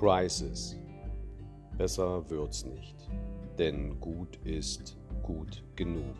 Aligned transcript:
Crisis. 0.00 0.78
Besser 1.76 2.24
wird's 2.30 2.64
nicht, 2.64 2.96
denn 3.58 4.00
gut 4.00 4.38
ist 4.44 4.96
gut 5.22 5.62
genug. 5.76 6.16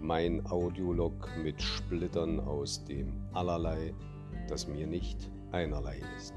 Mein 0.00 0.46
Audiolog 0.46 1.28
mit 1.42 1.60
Splittern 1.60 2.38
aus 2.38 2.84
dem 2.84 3.12
Allerlei, 3.32 3.92
das 4.48 4.68
mir 4.68 4.86
nicht 4.86 5.28
einerlei 5.50 6.00
ist. 6.16 6.34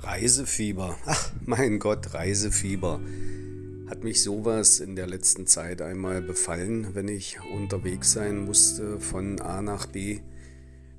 Reisefieber. 0.00 0.96
Ach, 1.06 1.32
mein 1.46 1.78
Gott, 1.78 2.12
Reisefieber. 2.12 2.98
Hat 3.88 4.04
mich 4.04 4.22
sowas 4.22 4.80
in 4.80 4.96
der 4.96 5.06
letzten 5.06 5.46
Zeit 5.46 5.80
einmal 5.80 6.20
befallen, 6.20 6.94
wenn 6.94 7.08
ich 7.08 7.38
unterwegs 7.54 8.12
sein 8.12 8.44
musste 8.44 9.00
von 9.00 9.40
A 9.40 9.62
nach 9.62 9.86
B. 9.86 10.20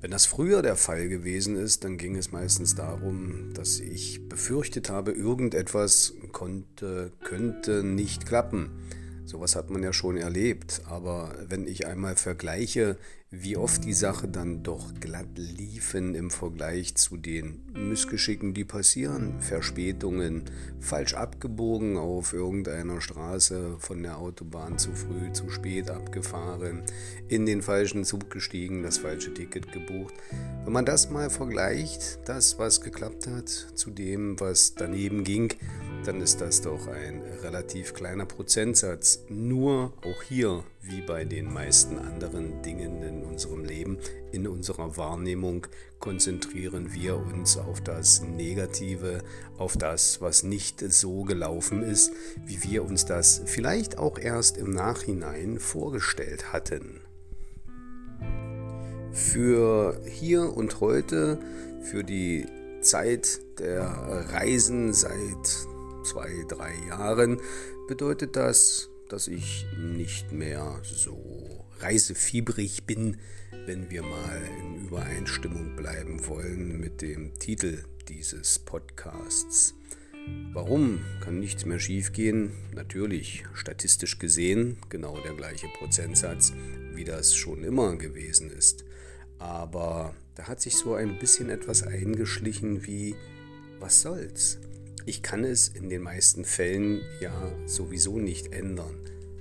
Wenn 0.00 0.10
das 0.10 0.26
früher 0.26 0.60
der 0.60 0.74
Fall 0.74 1.08
gewesen 1.08 1.54
ist, 1.54 1.84
dann 1.84 1.98
ging 1.98 2.16
es 2.16 2.32
meistens 2.32 2.74
darum, 2.74 3.54
dass 3.54 3.78
ich 3.78 4.28
befürchtet 4.28 4.90
habe, 4.90 5.12
irgendetwas 5.12 6.14
konnte, 6.32 7.12
könnte 7.22 7.84
nicht 7.84 8.26
klappen. 8.26 8.70
Sowas 9.24 9.54
hat 9.54 9.70
man 9.70 9.84
ja 9.84 9.92
schon 9.92 10.16
erlebt, 10.16 10.82
aber 10.86 11.36
wenn 11.48 11.68
ich 11.68 11.86
einmal 11.86 12.16
vergleiche, 12.16 12.96
wie 13.32 13.56
oft 13.56 13.84
die 13.84 13.92
Sache 13.92 14.26
dann 14.26 14.64
doch 14.64 14.92
glatt 14.98 15.28
liefen 15.36 16.16
im 16.16 16.30
Vergleich 16.30 16.96
zu 16.96 17.16
den 17.16 17.62
Missgeschicken, 17.74 18.54
die 18.54 18.64
passieren, 18.64 19.40
Verspätungen, 19.40 20.42
falsch 20.80 21.14
abgebogen 21.14 21.96
auf 21.96 22.32
irgendeiner 22.32 23.00
Straße 23.00 23.76
von 23.78 24.02
der 24.02 24.18
Autobahn 24.18 24.78
zu 24.78 24.90
früh, 24.92 25.32
zu 25.32 25.48
spät 25.48 25.90
abgefahren, 25.90 26.82
in 27.28 27.46
den 27.46 27.62
falschen 27.62 28.04
Zug 28.04 28.30
gestiegen, 28.30 28.82
das 28.82 28.98
falsche 28.98 29.32
Ticket 29.32 29.70
gebucht. 29.70 30.14
Wenn 30.64 30.72
man 30.72 30.84
das 30.84 31.08
mal 31.08 31.30
vergleicht, 31.30 32.18
das, 32.24 32.58
was 32.58 32.80
geklappt 32.80 33.28
hat, 33.28 33.48
zu 33.48 33.92
dem, 33.92 34.40
was 34.40 34.74
daneben 34.74 35.22
ging, 35.22 35.54
dann 36.04 36.20
ist 36.20 36.40
das 36.40 36.62
doch 36.62 36.86
ein 36.86 37.22
relativ 37.42 37.92
kleiner 37.94 38.24
Prozentsatz. 38.24 39.20
Nur 39.28 39.92
auch 40.02 40.22
hier, 40.22 40.64
wie 40.82 41.02
bei 41.02 41.24
den 41.24 41.52
meisten 41.52 41.98
anderen 41.98 42.62
Dingen 42.62 43.02
in 43.02 43.24
unserem 43.24 43.64
Leben, 43.64 43.98
in 44.32 44.46
unserer 44.46 44.96
Wahrnehmung, 44.96 45.66
konzentrieren 45.98 46.94
wir 46.94 47.16
uns 47.16 47.58
auf 47.58 47.80
das 47.82 48.22
Negative, 48.22 49.22
auf 49.58 49.76
das, 49.76 50.20
was 50.20 50.42
nicht 50.42 50.80
so 50.80 51.24
gelaufen 51.24 51.82
ist, 51.82 52.12
wie 52.46 52.62
wir 52.62 52.84
uns 52.84 53.04
das 53.04 53.42
vielleicht 53.44 53.98
auch 53.98 54.18
erst 54.18 54.56
im 54.56 54.70
Nachhinein 54.70 55.58
vorgestellt 55.58 56.52
hatten. 56.52 57.00
Für 59.12 60.00
hier 60.06 60.56
und 60.56 60.80
heute, 60.80 61.38
für 61.82 62.04
die 62.04 62.46
Zeit 62.80 63.40
der 63.58 63.84
Reisen 64.32 64.94
seit 64.94 65.66
zwei, 66.04 66.44
drei 66.48 66.74
Jahren 66.88 67.40
bedeutet 67.88 68.36
das, 68.36 68.90
dass 69.08 69.28
ich 69.28 69.66
nicht 69.76 70.32
mehr 70.32 70.80
so 70.82 71.64
reisefiebrig 71.80 72.84
bin, 72.84 73.18
wenn 73.66 73.90
wir 73.90 74.02
mal 74.02 74.42
in 74.60 74.86
Übereinstimmung 74.86 75.76
bleiben 75.76 76.26
wollen 76.26 76.80
mit 76.80 77.02
dem 77.02 77.38
Titel 77.38 77.84
dieses 78.08 78.58
Podcasts. 78.58 79.74
Warum 80.52 81.00
kann 81.20 81.40
nichts 81.40 81.64
mehr 81.64 81.78
schiefgehen? 81.78 82.52
Natürlich, 82.74 83.44
statistisch 83.54 84.18
gesehen, 84.18 84.76
genau 84.88 85.18
der 85.20 85.34
gleiche 85.34 85.68
Prozentsatz, 85.78 86.52
wie 86.94 87.04
das 87.04 87.34
schon 87.34 87.64
immer 87.64 87.96
gewesen 87.96 88.50
ist. 88.50 88.84
Aber 89.38 90.14
da 90.34 90.48
hat 90.48 90.60
sich 90.60 90.76
so 90.76 90.94
ein 90.94 91.18
bisschen 91.18 91.50
etwas 91.50 91.82
eingeschlichen 91.82 92.86
wie, 92.86 93.14
was 93.78 94.02
soll's? 94.02 94.58
Ich 95.06 95.22
kann 95.22 95.44
es 95.44 95.68
in 95.68 95.88
den 95.88 96.02
meisten 96.02 96.44
Fällen 96.44 97.00
ja 97.20 97.32
sowieso 97.66 98.18
nicht 98.18 98.52
ändern. 98.52 98.94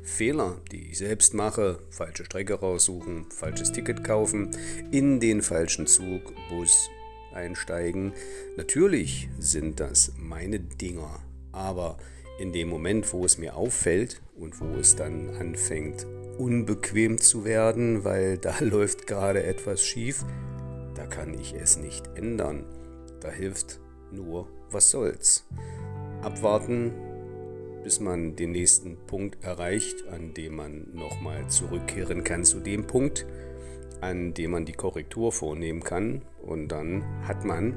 Fehler, 0.03 0.59
die 0.71 0.89
ich 0.89 0.97
selbst 0.97 1.33
mache, 1.33 1.79
falsche 1.89 2.25
Strecke 2.25 2.55
raussuchen, 2.55 3.25
falsches 3.29 3.71
Ticket 3.71 4.03
kaufen, 4.03 4.51
in 4.91 5.19
den 5.19 5.41
falschen 5.41 5.85
Zug, 5.85 6.33
Bus 6.49 6.89
einsteigen. 7.33 8.13
Natürlich 8.57 9.29
sind 9.37 9.79
das 9.79 10.13
meine 10.17 10.59
Dinger, 10.59 11.19
aber 11.51 11.97
in 12.39 12.53
dem 12.53 12.69
Moment, 12.69 13.11
wo 13.13 13.25
es 13.25 13.37
mir 13.37 13.55
auffällt 13.55 14.21
und 14.35 14.59
wo 14.61 14.75
es 14.79 14.95
dann 14.95 15.29
anfängt 15.35 16.07
unbequem 16.39 17.17
zu 17.17 17.43
werden, 17.43 18.05
weil 18.05 18.37
da 18.37 18.55
läuft 18.61 19.07
gerade 19.07 19.43
etwas 19.43 19.83
schief, 19.83 20.23
da 20.95 21.05
kann 21.05 21.33
ich 21.33 21.53
es 21.53 21.77
nicht 21.77 22.07
ändern. 22.15 22.63
Da 23.19 23.29
hilft 23.29 23.81
nur, 24.11 24.47
was 24.71 24.89
soll's. 24.89 25.45
Abwarten, 26.21 26.93
bis 27.83 27.99
man 27.99 28.35
den 28.35 28.51
nächsten 28.51 28.97
Punkt 29.07 29.43
erreicht, 29.43 30.07
an 30.09 30.33
dem 30.33 30.55
man 30.55 30.87
nochmal 30.93 31.47
zurückkehren 31.47 32.23
kann 32.23 32.43
zu 32.43 32.59
dem 32.59 32.85
Punkt, 32.87 33.25
an 34.01 34.33
dem 34.33 34.51
man 34.51 34.65
die 34.65 34.73
Korrektur 34.73 35.31
vornehmen 35.31 35.83
kann. 35.83 36.21
Und 36.41 36.69
dann 36.69 37.03
hat 37.27 37.45
man 37.45 37.73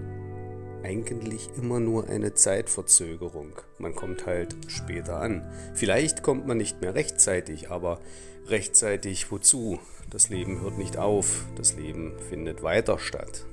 eigentlich 0.83 1.49
immer 1.57 1.81
nur 1.81 2.09
eine 2.09 2.35
Zeitverzögerung. 2.35 3.53
Man 3.79 3.95
kommt 3.95 4.27
halt 4.27 4.57
später 4.67 5.21
an. 5.21 5.49
Vielleicht 5.75 6.23
kommt 6.23 6.47
man 6.47 6.57
nicht 6.57 6.81
mehr 6.81 6.95
rechtzeitig, 6.95 7.71
aber 7.71 8.01
rechtzeitig 8.47 9.31
wozu? 9.31 9.79
Das 10.11 10.29
Leben 10.29 10.61
hört 10.61 10.79
nicht 10.79 10.99
auf, 10.99 11.47
das 11.57 11.77
Leben 11.77 12.13
findet 12.29 12.63
weiter 12.63 12.99
statt. 12.99 13.47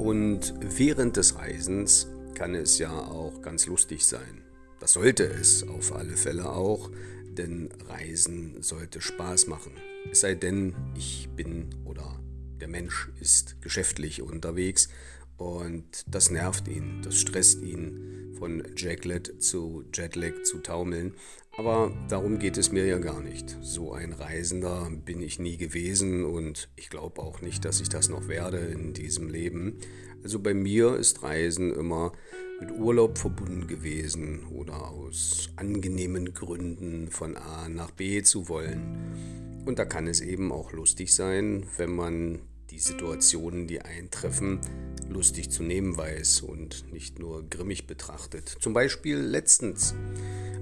Und 0.00 0.54
während 0.62 1.18
des 1.18 1.36
Reisens 1.36 2.08
kann 2.34 2.54
es 2.54 2.78
ja 2.78 2.90
auch 2.90 3.42
ganz 3.42 3.66
lustig 3.66 4.06
sein. 4.06 4.42
Das 4.78 4.94
sollte 4.94 5.24
es 5.24 5.62
auf 5.68 5.94
alle 5.94 6.16
Fälle 6.16 6.50
auch, 6.50 6.90
denn 7.26 7.68
Reisen 7.86 8.62
sollte 8.62 9.02
Spaß 9.02 9.46
machen. 9.48 9.72
Es 10.10 10.20
sei 10.20 10.34
denn, 10.36 10.74
ich 10.96 11.28
bin 11.36 11.68
oder 11.84 12.18
der 12.62 12.68
Mensch 12.68 13.10
ist 13.20 13.60
geschäftlich 13.60 14.22
unterwegs 14.22 14.88
und 15.36 16.06
das 16.06 16.30
nervt 16.30 16.66
ihn, 16.66 17.02
das 17.02 17.18
stresst 17.18 17.60
ihn, 17.60 18.34
von 18.38 18.64
Jacklet 18.74 19.42
zu 19.42 19.84
Jetlag 19.92 20.44
zu 20.44 20.60
taumeln. 20.60 21.12
Aber 21.56 21.92
darum 22.08 22.38
geht 22.38 22.56
es 22.58 22.72
mir 22.72 22.86
ja 22.86 22.98
gar 22.98 23.20
nicht. 23.20 23.56
So 23.60 23.92
ein 23.92 24.12
Reisender 24.12 24.88
bin 25.04 25.20
ich 25.20 25.38
nie 25.38 25.56
gewesen 25.56 26.24
und 26.24 26.68
ich 26.76 26.88
glaube 26.90 27.20
auch 27.20 27.42
nicht, 27.42 27.64
dass 27.64 27.80
ich 27.80 27.88
das 27.88 28.08
noch 28.08 28.28
werde 28.28 28.58
in 28.58 28.94
diesem 28.94 29.28
Leben. 29.28 29.78
Also 30.22 30.38
bei 30.38 30.54
mir 30.54 30.96
ist 30.96 31.22
Reisen 31.22 31.72
immer 31.72 32.12
mit 32.60 32.70
Urlaub 32.72 33.18
verbunden 33.18 33.66
gewesen 33.66 34.46
oder 34.52 34.90
aus 34.90 35.50
angenehmen 35.56 36.34
Gründen 36.34 37.08
von 37.08 37.36
A 37.36 37.68
nach 37.68 37.90
B 37.90 38.22
zu 38.22 38.48
wollen. 38.48 39.62
Und 39.64 39.78
da 39.78 39.84
kann 39.84 40.06
es 40.06 40.20
eben 40.20 40.52
auch 40.52 40.72
lustig 40.72 41.14
sein, 41.14 41.66
wenn 41.76 41.94
man 41.94 42.40
die 42.70 42.78
Situationen, 42.78 43.66
die 43.66 43.80
eintreffen, 43.80 44.60
lustig 45.08 45.50
zu 45.50 45.62
nehmen 45.62 45.96
weiß 45.96 46.42
und 46.42 46.92
nicht 46.92 47.18
nur 47.18 47.48
grimmig 47.48 47.86
betrachtet. 47.86 48.48
Zum 48.60 48.72
Beispiel 48.72 49.18
letztens. 49.18 49.94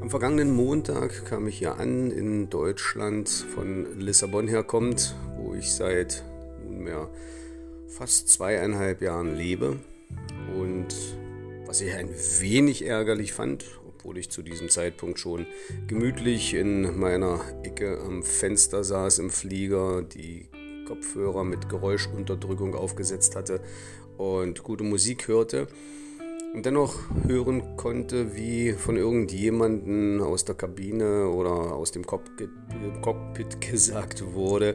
Am 0.01 0.11
vergangenen 0.11 0.55
Montag 0.55 1.27
kam 1.27 1.49
ich 1.49 1.59
hier 1.59 1.77
an 1.77 2.11
in 2.11 2.49
Deutschland, 2.51 3.29
von 3.29 3.99
Lissabon 3.99 4.49
herkommt, 4.49 5.15
wo 5.37 5.55
ich 5.55 5.73
seit 5.73 6.25
nunmehr 6.65 7.11
fast 7.89 8.29
zweieinhalb 8.29 9.03
Jahren 9.03 9.37
lebe. 9.37 9.79
Und 10.57 10.95
was 11.67 11.81
ich 11.81 11.93
ein 11.93 12.09
wenig 12.41 12.87
ärgerlich 12.87 13.33
fand, 13.33 13.67
obwohl 13.87 14.19
ich 14.19 14.31
zu 14.31 14.43
diesem 14.43 14.71
Zeitpunkt 14.71 15.19
schon 15.19 15.47
gemütlich 15.89 16.55
in 16.55 16.99
meiner 16.99 17.41
Ecke 17.65 18.01
am 18.01 18.23
Fenster 18.23 18.85
saß 18.85 19.19
im 19.19 19.31
Flieger, 19.31 20.03
die 20.03 20.47
Kopfhörer 20.89 21.45
mit 21.45 21.69
Geräuschunterdrückung 21.69 22.75
aufgesetzt 22.75 23.37
hatte 23.37 23.61
und 24.17 24.63
gute 24.63 24.85
Musik 24.85 25.29
hörte 25.29 25.69
und 26.55 26.65
dennoch 26.67 26.97
hören 27.27 27.77
konnte, 27.77 28.35
wie 28.35 28.73
von 28.73 28.97
irgendjemandem 28.97 30.21
aus 30.23 30.45
der 30.45 30.55
Kabine 30.55 31.29
oder 31.29 31.51
aus 31.51 31.93
dem 31.93 32.05
Cockpit 32.07 32.51
gesagt 33.61 34.35
wurde, 34.35 34.75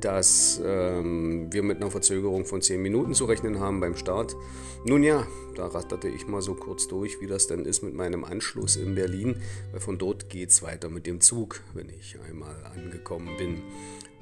dass 0.00 0.60
ähm, 0.64 1.52
wir 1.52 1.62
mit 1.62 1.78
einer 1.78 1.90
Verzögerung 1.90 2.44
von 2.44 2.60
10 2.60 2.80
Minuten 2.80 3.14
zu 3.14 3.24
rechnen 3.24 3.58
haben 3.58 3.80
beim 3.80 3.96
Start. 3.96 4.36
Nun 4.84 5.02
ja, 5.02 5.26
da 5.54 5.66
ratterte 5.66 6.08
ich 6.08 6.26
mal 6.26 6.42
so 6.42 6.54
kurz 6.54 6.88
durch, 6.88 7.20
wie 7.20 7.26
das 7.26 7.46
denn 7.46 7.64
ist 7.64 7.82
mit 7.82 7.94
meinem 7.94 8.24
Anschluss 8.24 8.76
in 8.76 8.94
Berlin, 8.94 9.36
weil 9.72 9.80
von 9.80 9.96
dort 9.96 10.28
geht 10.28 10.50
es 10.50 10.62
weiter 10.62 10.90
mit 10.90 11.06
dem 11.06 11.20
Zug, 11.20 11.62
wenn 11.72 11.88
ich 11.88 12.18
einmal 12.28 12.54
angekommen 12.64 13.30
bin. 13.38 13.62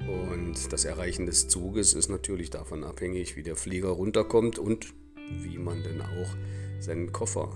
Und 0.07 0.71
das 0.71 0.85
Erreichen 0.85 1.25
des 1.25 1.47
Zuges 1.47 1.93
ist 1.93 2.09
natürlich 2.09 2.49
davon 2.49 2.83
abhängig, 2.83 3.35
wie 3.35 3.43
der 3.43 3.55
Flieger 3.55 3.89
runterkommt 3.89 4.57
und 4.57 4.93
wie 5.41 5.57
man 5.57 5.83
denn 5.83 6.01
auch 6.01 6.35
seinen 6.83 7.11
Koffer 7.11 7.49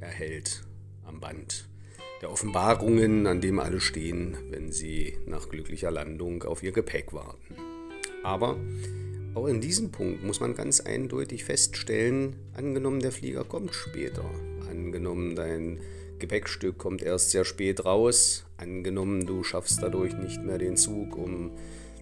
erhält. 0.00 0.64
am 1.04 1.20
Band 1.20 1.68
der 2.22 2.32
Offenbarungen, 2.32 3.26
an 3.26 3.42
dem 3.42 3.58
alle 3.58 3.80
stehen, 3.80 4.38
wenn 4.48 4.72
sie 4.72 5.18
nach 5.26 5.50
glücklicher 5.50 5.90
Landung 5.90 6.42
auf 6.44 6.62
ihr 6.62 6.72
Gepäck 6.72 7.12
warten. 7.12 7.56
Aber 8.22 8.56
auch 9.34 9.46
in 9.46 9.60
diesem 9.60 9.90
Punkt 9.90 10.24
muss 10.24 10.40
man 10.40 10.54
ganz 10.54 10.80
eindeutig 10.80 11.44
feststellen, 11.44 12.36
angenommen 12.54 13.00
der 13.00 13.12
Flieger 13.12 13.44
kommt 13.44 13.74
später, 13.74 14.24
angenommen 14.70 15.36
dein 15.36 15.80
Gepäckstück 16.18 16.78
kommt 16.78 17.02
erst 17.02 17.32
sehr 17.32 17.44
spät 17.44 17.84
raus, 17.84 18.46
angenommen 18.56 19.26
du 19.26 19.42
schaffst 19.42 19.82
dadurch 19.82 20.16
nicht 20.16 20.42
mehr 20.42 20.56
den 20.56 20.78
Zug, 20.78 21.18
um 21.18 21.50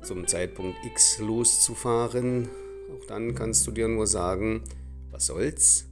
zum 0.02 0.28
Zeitpunkt 0.28 0.76
X 0.84 1.18
loszufahren, 1.18 2.48
auch 2.94 3.06
dann 3.06 3.34
kannst 3.34 3.66
du 3.66 3.72
dir 3.72 3.88
nur 3.88 4.06
sagen, 4.06 4.62
was 5.10 5.26
soll's, 5.26 5.86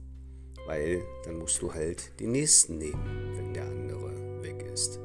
weil 0.65 1.01
dann 1.25 1.37
musst 1.37 1.61
du 1.61 1.73
halt 1.73 2.19
den 2.19 2.31
nächsten 2.31 2.77
nehmen, 2.77 3.33
wenn 3.35 3.53
der 3.53 3.65
andere 3.65 4.11
weg 4.41 4.65
ist. 4.73 4.99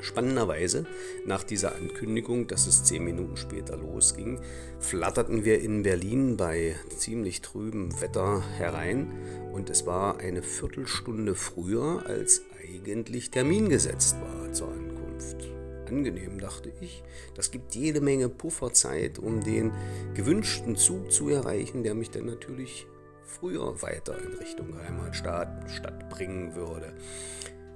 Spannenderweise, 0.00 0.86
nach 1.24 1.44
dieser 1.44 1.74
Ankündigung, 1.76 2.46
dass 2.46 2.66
es 2.66 2.84
zehn 2.84 3.04
Minuten 3.04 3.38
später 3.38 3.76
losging, 3.76 4.38
flatterten 4.78 5.46
wir 5.46 5.62
in 5.62 5.82
Berlin 5.82 6.36
bei 6.36 6.76
ziemlich 6.94 7.40
trübem 7.40 8.00
Wetter 8.02 8.42
herein 8.58 9.12
und 9.52 9.70
es 9.70 9.86
war 9.86 10.18
eine 10.20 10.42
Viertelstunde 10.42 11.34
früher, 11.34 12.04
als 12.06 12.42
eigentlich 12.62 13.30
Termin 13.30 13.70
gesetzt 13.70 14.16
war 14.20 14.52
zur 14.52 14.68
Ankunft. 14.68 15.48
Angenehm, 15.88 16.38
dachte 16.38 16.72
ich. 16.80 17.02
Das 17.34 17.50
gibt 17.50 17.74
jede 17.74 18.00
Menge 18.00 18.28
Pufferzeit, 18.28 19.18
um 19.18 19.42
den 19.42 19.72
gewünschten 20.14 20.76
Zug 20.76 21.12
zu 21.12 21.28
erreichen, 21.28 21.82
der 21.82 21.94
mich 21.94 22.10
dann 22.10 22.26
natürlich 22.26 22.86
früher 23.24 23.82
weiter 23.82 24.16
in 24.18 24.34
Richtung 24.38 24.74
Heimatstadt 24.78 25.70
Stadt 25.70 26.08
bringen 26.10 26.54
würde. 26.54 26.92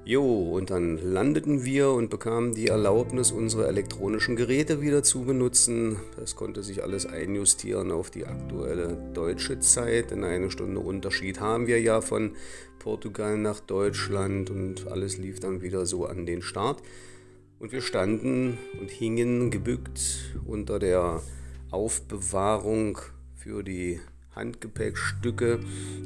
Jo, 0.05 0.55
und 0.55 0.71
dann 0.71 0.97
landeten 0.97 1.67
wir 1.67 1.91
und 1.91 2.09
bekamen 2.09 2.55
die 2.55 2.69
Erlaubnis, 2.69 3.31
unsere 3.31 3.67
elektronischen 3.67 4.37
Geräte 4.37 4.81
wieder 4.81 5.03
zu 5.03 5.25
benutzen. 5.27 5.97
Das 6.17 6.35
konnte 6.35 6.63
sich 6.63 6.83
alles 6.83 7.05
einjustieren 7.05 7.91
auf 7.91 8.11
die 8.11 8.25
aktuelle 8.25 8.97
deutsche 9.13 9.61
Zeit. 9.61 10.11
Denn 10.11 10.25
eine 10.25 10.51
Stunde 10.51 10.81
Unterschied 10.81 11.41
haben 11.41 11.67
wir 11.67 11.79
ja 11.83 12.01
von 12.01 12.37
Portugal 12.79 13.37
nach 13.37 13.61
Deutschland 13.61 14.49
und 14.49 14.91
alles 14.91 15.19
lief 15.19 15.41
dann 15.41 15.61
wieder 15.61 15.85
so 15.85 16.07
an 16.07 16.25
den 16.25 16.41
Start. 16.41 16.83
Und 17.59 17.73
wir 17.73 17.83
standen 17.83 18.57
und 18.81 18.91
hingen 18.91 19.51
gebückt 19.51 20.01
unter 20.47 20.79
der 20.79 21.21
Aufbewahrung 21.71 22.99
für 23.35 23.63
die 23.63 24.01
Handgepäckstücke 24.39 25.61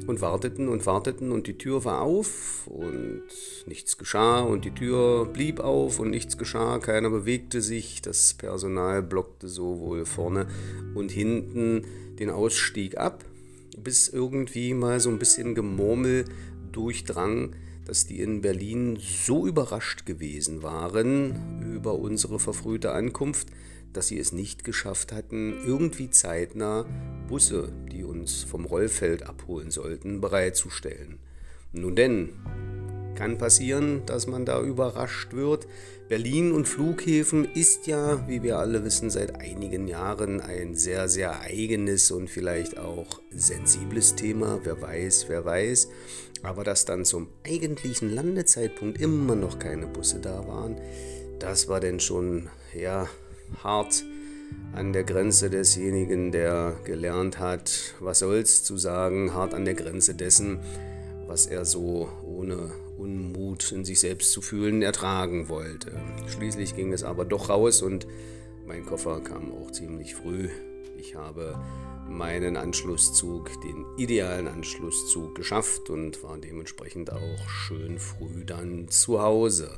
und 0.07 0.21
warteten 0.21 0.67
und 0.67 0.85
warteten 0.85 1.31
und 1.31 1.47
die 1.47 1.57
Tür 1.57 1.85
war 1.85 2.01
auf 2.01 2.67
und 2.67 3.21
nichts 3.67 3.97
geschah 3.97 4.41
und 4.41 4.65
die 4.65 4.73
Tür 4.73 5.25
blieb 5.25 5.59
auf 5.59 5.99
und 5.99 6.09
nichts 6.09 6.37
geschah, 6.37 6.79
keiner 6.79 7.09
bewegte 7.09 7.61
sich, 7.61 8.01
das 8.01 8.33
Personal 8.33 9.01
blockte 9.01 9.47
sowohl 9.47 10.05
vorne 10.05 10.47
und 10.95 11.11
hinten 11.11 11.85
den 12.19 12.29
Ausstieg 12.29 12.97
ab, 12.97 13.23
bis 13.77 14.09
irgendwie 14.09 14.73
mal 14.73 14.99
so 14.99 15.09
ein 15.09 15.19
bisschen 15.19 15.55
Gemurmel 15.55 16.25
durchdrang, 16.71 17.55
dass 17.85 18.07
die 18.07 18.21
in 18.21 18.41
Berlin 18.41 18.97
so 18.99 19.45
überrascht 19.45 20.05
gewesen 20.05 20.63
waren 20.63 21.73
über 21.75 21.95
unsere 21.95 22.39
verfrühte 22.39 22.93
Ankunft, 22.93 23.47
dass 23.93 24.07
sie 24.07 24.19
es 24.19 24.31
nicht 24.31 24.63
geschafft 24.63 25.11
hatten, 25.11 25.55
irgendwie 25.65 26.09
zeitnah 26.09 26.85
Busse, 27.27 27.71
die 27.91 28.03
uns 28.03 28.43
vom 28.43 28.65
Rollfeld 28.65 29.23
abholen 29.23 29.71
sollten, 29.71 30.21
bereitzustellen. 30.21 31.19
Nun 31.71 31.95
denn, 31.95 32.29
kann 33.15 33.37
passieren, 33.37 34.01
dass 34.05 34.27
man 34.27 34.45
da 34.45 34.61
überrascht 34.61 35.33
wird. 35.33 35.67
Berlin 36.09 36.51
und 36.51 36.67
Flughäfen 36.67 37.45
ist 37.45 37.87
ja, 37.87 38.27
wie 38.27 38.43
wir 38.43 38.59
alle 38.59 38.83
wissen, 38.83 39.09
seit 39.09 39.39
einigen 39.39 39.87
Jahren 39.87 40.41
ein 40.41 40.75
sehr, 40.75 41.07
sehr 41.07 41.41
eigenes 41.41 42.11
und 42.11 42.29
vielleicht 42.29 42.77
auch 42.77 43.21
sensibles 43.31 44.15
Thema. 44.15 44.59
Wer 44.63 44.81
weiß, 44.81 45.25
wer 45.29 45.45
weiß. 45.45 45.89
Aber 46.41 46.63
dass 46.63 46.85
dann 46.85 47.05
zum 47.05 47.27
eigentlichen 47.45 48.13
Landezeitpunkt 48.13 48.99
immer 48.99 49.35
noch 49.35 49.59
keine 49.59 49.87
Busse 49.87 50.19
da 50.19 50.45
waren, 50.47 50.77
das 51.39 51.67
war 51.67 51.79
denn 51.79 51.99
schon, 51.99 52.49
ja, 52.73 53.07
hart 53.63 54.03
an 54.73 54.93
der 54.93 55.03
Grenze 55.03 55.49
desjenigen, 55.49 56.31
der 56.31 56.75
gelernt 56.83 57.39
hat, 57.39 57.93
was 57.99 58.19
soll's 58.19 58.63
zu 58.63 58.77
sagen, 58.77 59.33
hart 59.33 59.53
an 59.53 59.65
der 59.65 59.75
Grenze 59.75 60.15
dessen, 60.15 60.59
was 61.27 61.45
er 61.45 61.65
so 61.65 62.09
ohne 62.23 62.71
Unmut 62.97 63.71
in 63.71 63.85
sich 63.85 63.99
selbst 63.99 64.31
zu 64.31 64.41
fühlen 64.41 64.81
ertragen 64.81 65.49
wollte. 65.49 65.99
Schließlich 66.27 66.75
ging 66.75 66.93
es 66.93 67.03
aber 67.03 67.25
doch 67.25 67.49
raus 67.49 67.81
und 67.81 68.07
mein 68.65 68.85
Koffer 68.85 69.19
kam 69.19 69.51
auch 69.51 69.71
ziemlich 69.71 70.15
früh. 70.15 70.49
Ich 70.97 71.15
habe 71.15 71.59
meinen 72.07 72.57
Anschlusszug, 72.57 73.49
den 73.61 73.85
idealen 73.97 74.47
Anschlusszug 74.47 75.35
geschafft 75.35 75.89
und 75.89 76.23
war 76.23 76.37
dementsprechend 76.37 77.11
auch 77.11 77.49
schön 77.49 77.99
früh 77.99 78.45
dann 78.45 78.87
zu 78.87 79.21
Hause. 79.21 79.77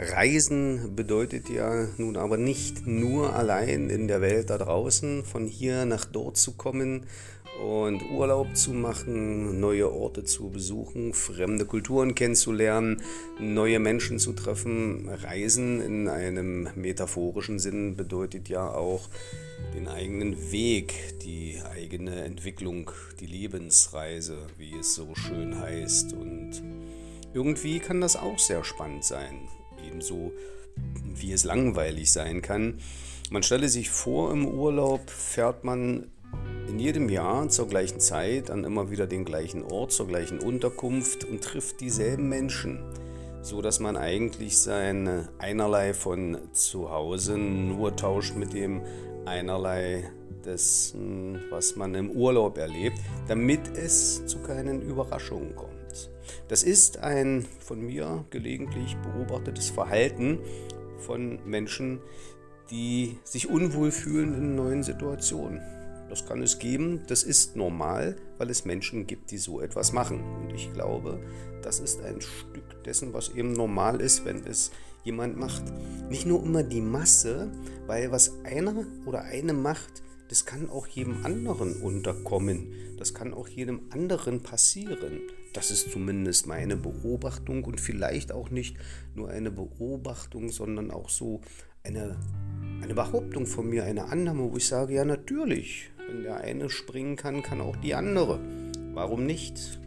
Reisen 0.00 0.96
bedeutet 0.96 1.50
ja 1.50 1.86
nun 1.98 2.16
aber 2.16 2.38
nicht 2.38 2.86
nur 2.86 3.36
allein 3.36 3.90
in 3.90 4.08
der 4.08 4.22
Welt 4.22 4.48
da 4.48 4.56
draußen, 4.56 5.24
von 5.26 5.46
hier 5.46 5.84
nach 5.84 6.06
dort 6.06 6.38
zu 6.38 6.52
kommen 6.52 7.04
und 7.62 8.10
Urlaub 8.10 8.56
zu 8.56 8.72
machen, 8.72 9.60
neue 9.60 9.92
Orte 9.92 10.24
zu 10.24 10.48
besuchen, 10.48 11.12
fremde 11.12 11.66
Kulturen 11.66 12.14
kennenzulernen, 12.14 13.02
neue 13.38 13.78
Menschen 13.78 14.18
zu 14.18 14.32
treffen. 14.32 15.06
Reisen 15.10 15.82
in 15.82 16.08
einem 16.08 16.70
metaphorischen 16.76 17.58
Sinn 17.58 17.94
bedeutet 17.94 18.48
ja 18.48 18.72
auch 18.72 19.10
den 19.74 19.86
eigenen 19.86 20.50
Weg, 20.50 20.94
die 21.22 21.60
eigene 21.74 22.24
Entwicklung, 22.24 22.90
die 23.20 23.26
Lebensreise, 23.26 24.38
wie 24.56 24.78
es 24.80 24.94
so 24.94 25.14
schön 25.14 25.60
heißt. 25.60 26.14
Und 26.14 26.62
irgendwie 27.34 27.80
kann 27.80 28.00
das 28.00 28.16
auch 28.16 28.38
sehr 28.38 28.64
spannend 28.64 29.04
sein 29.04 29.40
ebenso 29.90 30.32
wie 31.14 31.32
es 31.32 31.44
langweilig 31.44 32.12
sein 32.12 32.42
kann. 32.42 32.78
Man 33.30 33.42
stelle 33.42 33.68
sich 33.68 33.90
vor, 33.90 34.32
im 34.32 34.46
Urlaub 34.46 35.08
fährt 35.10 35.64
man 35.64 36.10
in 36.68 36.78
jedem 36.78 37.08
Jahr 37.08 37.48
zur 37.48 37.68
gleichen 37.68 38.00
Zeit 38.00 38.50
an 38.50 38.64
immer 38.64 38.90
wieder 38.90 39.06
den 39.06 39.24
gleichen 39.24 39.62
Ort, 39.62 39.92
zur 39.92 40.06
gleichen 40.06 40.38
Unterkunft 40.38 41.24
und 41.24 41.42
trifft 41.42 41.80
dieselben 41.80 42.28
Menschen, 42.28 42.80
so 43.42 43.60
dass 43.60 43.80
man 43.80 43.96
eigentlich 43.96 44.58
sein 44.58 45.28
einerlei 45.38 45.94
von 45.94 46.38
zu 46.52 46.90
Hause 46.90 47.38
nur 47.38 47.96
tauscht 47.96 48.36
mit 48.36 48.52
dem 48.52 48.82
einerlei 49.26 50.10
dessen, 50.44 51.40
was 51.50 51.76
man 51.76 51.94
im 51.94 52.10
Urlaub 52.10 52.58
erlebt, 52.58 52.98
damit 53.28 53.76
es 53.76 54.24
zu 54.26 54.38
keinen 54.38 54.82
Überraschungen 54.82 55.54
kommt. 55.54 55.79
Das 56.48 56.62
ist 56.62 56.98
ein 56.98 57.46
von 57.60 57.80
mir 57.80 58.24
gelegentlich 58.30 58.96
beobachtetes 58.98 59.70
Verhalten 59.70 60.38
von 60.98 61.38
Menschen, 61.44 62.00
die 62.70 63.18
sich 63.24 63.48
unwohl 63.48 63.90
fühlen 63.90 64.34
in 64.34 64.54
neuen 64.54 64.82
Situationen. 64.82 65.60
Das 66.08 66.26
kann 66.26 66.42
es 66.42 66.58
geben, 66.58 67.02
das 67.06 67.22
ist 67.22 67.54
normal, 67.54 68.16
weil 68.38 68.50
es 68.50 68.64
Menschen 68.64 69.06
gibt, 69.06 69.30
die 69.30 69.38
so 69.38 69.60
etwas 69.60 69.92
machen. 69.92 70.20
Und 70.42 70.52
ich 70.52 70.72
glaube, 70.72 71.20
das 71.62 71.78
ist 71.78 72.02
ein 72.02 72.20
Stück 72.20 72.82
dessen, 72.84 73.12
was 73.12 73.28
eben 73.30 73.52
normal 73.52 74.00
ist, 74.00 74.24
wenn 74.24 74.44
es 74.44 74.72
jemand 75.04 75.38
macht. 75.38 75.62
Nicht 76.08 76.26
nur 76.26 76.42
immer 76.42 76.64
die 76.64 76.80
Masse, 76.80 77.52
weil 77.86 78.10
was 78.10 78.32
einer 78.44 78.84
oder 79.06 79.22
eine 79.22 79.52
macht, 79.52 80.02
das 80.28 80.44
kann 80.46 80.68
auch 80.68 80.86
jedem 80.88 81.24
anderen 81.24 81.80
unterkommen. 81.80 82.96
Das 82.98 83.14
kann 83.14 83.32
auch 83.32 83.48
jedem 83.48 83.82
anderen 83.90 84.42
passieren. 84.42 85.20
Das 85.52 85.70
ist 85.70 85.90
zumindest 85.90 86.46
meine 86.46 86.76
Beobachtung 86.76 87.64
und 87.64 87.80
vielleicht 87.80 88.32
auch 88.32 88.50
nicht 88.50 88.76
nur 89.14 89.30
eine 89.30 89.50
Beobachtung, 89.50 90.50
sondern 90.50 90.90
auch 90.90 91.08
so 91.08 91.40
eine, 91.82 92.16
eine 92.82 92.94
Behauptung 92.94 93.46
von 93.46 93.68
mir, 93.68 93.84
eine 93.84 94.04
Annahme, 94.06 94.50
wo 94.50 94.56
ich 94.56 94.66
sage, 94.66 94.94
ja 94.94 95.04
natürlich, 95.04 95.90
wenn 96.08 96.22
der 96.22 96.38
eine 96.38 96.70
springen 96.70 97.16
kann, 97.16 97.42
kann 97.42 97.60
auch 97.60 97.76
die 97.76 97.94
andere. 97.94 98.40
Warum 98.94 99.26
nicht? 99.26 99.80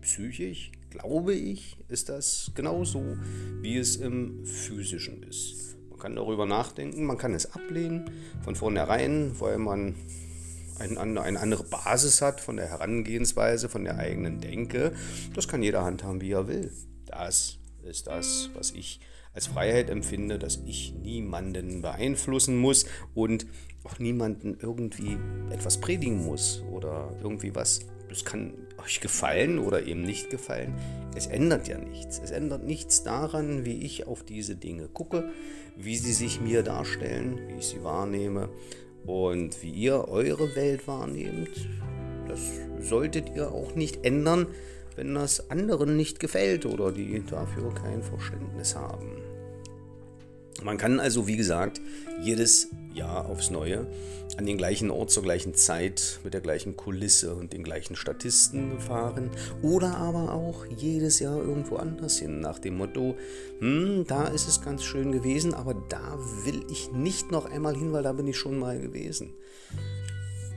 Psychisch, 0.00 0.70
glaube 0.90 1.34
ich, 1.34 1.78
ist 1.88 2.08
das 2.08 2.52
genauso, 2.54 3.16
wie 3.62 3.78
es 3.78 3.96
im 3.96 4.44
physischen 4.44 5.22
ist 5.22 5.64
kann 6.04 6.16
darüber 6.16 6.44
nachdenken, 6.44 7.06
man 7.06 7.16
kann 7.16 7.32
es 7.32 7.54
ablehnen 7.54 8.10
von 8.42 8.54
vornherein, 8.54 9.32
weil 9.40 9.56
man 9.56 9.94
ein, 10.78 10.98
eine 11.18 11.40
andere 11.40 11.64
Basis 11.64 12.22
hat 12.22 12.40
von 12.40 12.56
der 12.56 12.68
Herangehensweise, 12.68 13.68
von 13.68 13.84
der 13.84 13.98
eigenen 13.98 14.40
Denke. 14.40 14.92
Das 15.34 15.48
kann 15.48 15.62
jeder 15.62 15.84
handhaben, 15.84 16.20
wie 16.20 16.32
er 16.32 16.48
will. 16.48 16.72
Das 17.06 17.58
ist 17.82 18.06
das, 18.06 18.50
was 18.54 18.70
ich 18.72 19.00
als 19.34 19.48
Freiheit 19.48 19.90
empfinde, 19.90 20.38
dass 20.38 20.60
ich 20.64 20.94
niemanden 20.94 21.82
beeinflussen 21.82 22.56
muss 22.56 22.86
und 23.14 23.46
auch 23.82 23.98
niemanden 23.98 24.56
irgendwie 24.60 25.18
etwas 25.50 25.80
predigen 25.80 26.24
muss 26.24 26.62
oder 26.70 27.14
irgendwie 27.22 27.54
was. 27.54 27.80
Das 28.08 28.24
kann 28.24 28.54
euch 28.82 29.00
gefallen 29.00 29.58
oder 29.58 29.86
eben 29.86 30.02
nicht 30.02 30.30
gefallen. 30.30 30.74
Es 31.16 31.26
ändert 31.26 31.68
ja 31.68 31.78
nichts. 31.78 32.20
Es 32.22 32.30
ändert 32.30 32.64
nichts 32.64 33.02
daran, 33.02 33.64
wie 33.64 33.82
ich 33.82 34.06
auf 34.06 34.22
diese 34.22 34.54
Dinge 34.54 34.88
gucke, 34.88 35.30
wie 35.76 35.96
sie 35.96 36.12
sich 36.12 36.40
mir 36.40 36.62
darstellen, 36.62 37.40
wie 37.48 37.54
ich 37.54 37.66
sie 37.66 37.82
wahrnehme 37.82 38.50
und 39.06 39.62
wie 39.62 39.70
ihr 39.70 40.08
eure 40.08 40.54
Welt 40.56 40.86
wahrnehmt. 40.86 41.68
Das 42.28 42.40
solltet 42.80 43.34
ihr 43.34 43.52
auch 43.52 43.74
nicht 43.74 44.04
ändern, 44.04 44.46
wenn 44.96 45.14
das 45.14 45.50
anderen 45.50 45.96
nicht 45.96 46.20
gefällt 46.20 46.66
oder 46.66 46.92
die 46.92 47.22
dafür 47.24 47.74
kein 47.74 48.02
Verständnis 48.02 48.74
haben. 48.74 49.33
Man 50.64 50.78
kann 50.78 50.98
also, 50.98 51.26
wie 51.26 51.36
gesagt, 51.36 51.82
jedes 52.22 52.70
Jahr 52.94 53.26
aufs 53.26 53.50
Neue 53.50 53.86
an 54.38 54.46
den 54.46 54.56
gleichen 54.56 54.90
Ort 54.90 55.10
zur 55.10 55.22
gleichen 55.22 55.52
Zeit 55.54 56.20
mit 56.24 56.32
der 56.32 56.40
gleichen 56.40 56.74
Kulisse 56.74 57.34
und 57.34 57.52
den 57.52 57.62
gleichen 57.62 57.96
Statisten 57.96 58.80
fahren 58.80 59.30
oder 59.60 59.98
aber 59.98 60.32
auch 60.32 60.64
jedes 60.64 61.20
Jahr 61.20 61.36
irgendwo 61.36 61.76
anders 61.76 62.18
hin 62.18 62.40
nach 62.40 62.58
dem 62.58 62.78
Motto, 62.78 63.14
hm, 63.58 64.06
da 64.08 64.24
ist 64.28 64.48
es 64.48 64.62
ganz 64.62 64.82
schön 64.82 65.12
gewesen, 65.12 65.52
aber 65.52 65.74
da 65.90 66.18
will 66.46 66.64
ich 66.70 66.90
nicht 66.92 67.30
noch 67.30 67.44
einmal 67.44 67.76
hin, 67.76 67.92
weil 67.92 68.02
da 68.02 68.14
bin 68.14 68.26
ich 68.26 68.38
schon 68.38 68.58
mal 68.58 68.80
gewesen. 68.80 69.34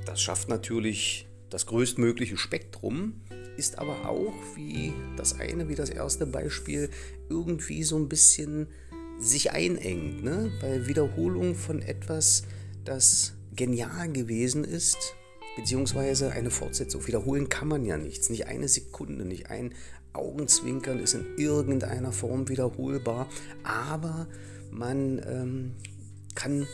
Das 0.06 0.22
schafft 0.22 0.48
natürlich 0.48 1.28
das 1.50 1.66
größtmögliche 1.66 2.38
Spektrum, 2.38 3.22
ist 3.58 3.78
aber 3.78 4.08
auch 4.08 4.34
wie 4.56 4.94
das 5.18 5.38
eine, 5.38 5.68
wie 5.68 5.76
das 5.76 5.90
erste 5.90 6.26
Beispiel, 6.26 6.90
irgendwie 7.30 7.84
so 7.84 7.98
ein 7.98 8.08
bisschen 8.08 8.68
sich 9.20 9.52
einengt, 9.52 10.24
ne? 10.24 10.52
bei 10.62 10.88
Wiederholung 10.88 11.56
von 11.56 11.82
etwas, 11.82 12.44
das 12.86 13.34
genial 13.56 14.12
gewesen 14.12 14.64
ist, 14.64 15.16
beziehungsweise 15.56 16.32
eine 16.32 16.52
Fortsetzung. 16.52 17.06
Wiederholen 17.08 17.50
kann 17.50 17.68
man 17.68 17.84
ja 17.84 17.98
nichts, 17.98 18.30
nicht 18.30 18.48
eine 18.48 18.68
Sekunde, 18.68 19.26
nicht 19.26 19.50
ein 19.50 19.74
Augenzwinkern 20.14 21.00
ist 21.00 21.14
in 21.14 21.26
irgendeiner 21.38 22.12
Form 22.12 22.50
wiederholbar, 22.50 23.28
aber 23.64 24.28
man 24.72 25.22
ähm, 25.26 25.72
kann 26.36 26.68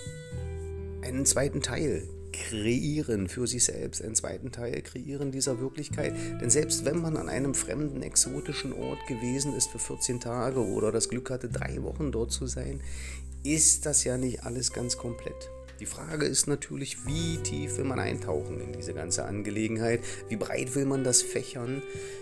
einen 1.02 1.26
zweiten 1.26 1.62
Teil 1.62 2.08
kreieren 2.34 3.30
für 3.30 3.48
sich 3.48 3.64
selbst, 3.64 4.02
einen 4.02 4.16
zweiten 4.16 4.52
Teil 4.52 4.82
kreieren 4.82 5.32
dieser 5.32 5.60
Wirklichkeit. 5.60 6.14
Denn 6.42 6.50
selbst 6.50 6.84
wenn 6.84 7.02
man 7.02 7.16
an 7.16 7.30
einem 7.30 7.54
fremden, 7.54 8.02
exotischen 8.02 8.74
Ort 8.74 9.00
gewesen 9.08 9.54
ist 9.56 9.70
für 9.70 9.80
14 9.80 10.20
Tage 10.20 10.60
oder 10.60 10.92
das 10.92 11.08
Glück 11.08 11.30
hatte, 11.30 11.48
drei 11.48 11.82
Wochen 11.84 12.12
dort 12.12 12.32
zu 12.32 12.48
sein, 12.48 12.82
ist 13.44 13.86
das 13.86 14.04
ja 14.04 14.18
nicht 14.18 14.44
alles 14.44 14.74
ganz 14.74 14.98
komplett. 14.98 15.50
Die 15.80 15.86
Frage 15.86 16.26
ist 16.26 16.48
natürlich, 16.48 17.06
wie 17.06 17.38
tief 17.38 17.78
will 17.78 17.84
man 17.84 18.00
eintauchen 18.00 18.62
in 18.62 18.74
diese 18.74 18.94
ganze 18.94 19.26
Angelegenheit, 19.26 20.02
wie 20.30 20.36
breit 20.36 20.76
will 20.76 20.86
man 20.86 21.04
das 21.04 21.22
fächern, 21.22 21.82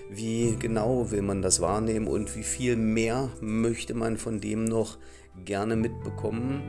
wie 0.10 0.56
genau 0.58 1.12
will 1.12 1.22
man 1.22 1.42
das 1.42 1.60
wahrnehmen 1.60 2.08
und 2.08 2.36
wie 2.36 2.44
viel 2.44 2.76
mehr 2.76 3.30
möchte 3.40 3.94
man 3.94 4.18
von 4.18 4.40
dem 4.42 4.64
noch 4.64 4.98
gerne 5.46 5.76
mitbekommen 5.76 6.62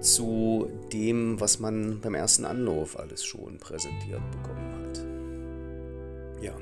zu 0.00 0.70
dem, 0.92 1.40
was 1.40 1.58
man 1.58 2.00
beim 2.00 2.14
ersten 2.14 2.44
Anlauf 2.44 2.98
alles 2.98 3.24
schon 3.24 3.58
präsentiert 3.58 4.22
bekommen 4.30 4.74
hat. 4.86 6.42
Ja, 6.42 6.52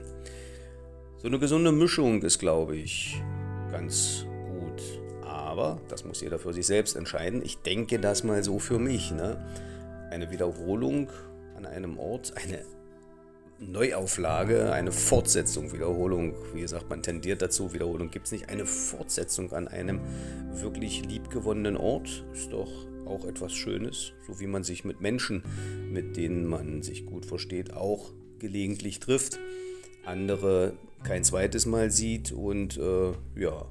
so 1.18 1.28
eine 1.28 1.38
gesunde 1.38 1.72
Mischung 1.72 2.22
ist, 2.22 2.38
glaube 2.38 2.76
ich, 2.76 3.22
ganz 3.70 4.26
gut. 4.48 4.82
Aber 5.24 5.80
das 5.88 6.04
muss 6.04 6.20
jeder 6.20 6.38
für 6.38 6.52
sich 6.52 6.66
selbst 6.66 6.96
entscheiden. 6.96 7.42
Ich 7.44 7.58
denke 7.58 7.98
das 7.98 8.24
mal 8.24 8.42
so 8.44 8.58
für 8.58 8.78
mich. 8.78 9.10
Ne? 9.10 9.44
Eine 10.10 10.30
Wiederholung 10.30 11.10
an 11.56 11.66
einem 11.66 11.98
Ort, 11.98 12.34
eine 12.36 12.60
Neuauflage, 13.58 14.72
eine 14.72 14.92
Fortsetzung, 14.92 15.72
Wiederholung, 15.72 16.34
wie 16.52 16.60
gesagt, 16.60 16.90
man 16.90 17.02
tendiert 17.02 17.40
dazu, 17.40 17.72
Wiederholung 17.72 18.10
gibt 18.10 18.26
es 18.26 18.32
nicht, 18.32 18.50
eine 18.50 18.66
Fortsetzung 18.66 19.52
an 19.52 19.66
einem 19.66 20.00
wirklich 20.52 21.06
liebgewonnenen 21.06 21.78
Ort 21.78 22.24
ist 22.34 22.52
doch 22.52 22.70
auch 23.06 23.24
etwas 23.24 23.52
Schönes, 23.52 24.12
so 24.26 24.40
wie 24.40 24.46
man 24.46 24.64
sich 24.64 24.84
mit 24.84 25.00
Menschen, 25.00 25.42
mit 25.90 26.16
denen 26.16 26.46
man 26.46 26.82
sich 26.82 27.06
gut 27.06 27.26
versteht, 27.26 27.72
auch 27.72 28.12
gelegentlich 28.38 29.00
trifft, 29.00 29.38
andere 30.04 30.74
kein 31.02 31.24
zweites 31.24 31.66
Mal 31.66 31.90
sieht 31.90 32.32
und 32.32 32.76
äh, 32.78 33.12
ja, 33.36 33.66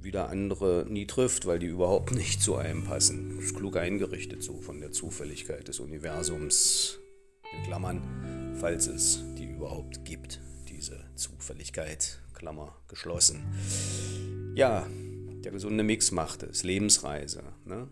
wieder 0.00 0.28
andere 0.28 0.86
nie 0.88 1.06
trifft, 1.06 1.46
weil 1.46 1.58
die 1.58 1.66
überhaupt 1.66 2.12
nicht 2.12 2.40
zu 2.42 2.56
einem 2.56 2.84
passen. 2.84 3.38
Ist 3.38 3.56
klug 3.56 3.76
eingerichtet 3.76 4.42
so 4.42 4.60
von 4.60 4.80
der 4.80 4.92
Zufälligkeit 4.92 5.68
des 5.68 5.80
Universums, 5.80 6.98
in 7.52 7.62
Klammern, 7.64 8.56
falls 8.58 8.86
es 8.86 9.22
die 9.36 9.46
überhaupt 9.46 10.04
gibt, 10.04 10.40
diese 10.68 11.04
Zufälligkeit, 11.16 12.20
Klammer 12.34 12.76
geschlossen. 12.88 13.42
Ja, 14.54 14.86
der 15.44 15.52
gesunde 15.52 15.84
Mix 15.84 16.10
macht 16.10 16.42
es, 16.42 16.62
Lebensreise. 16.62 17.42
Ne? 17.64 17.88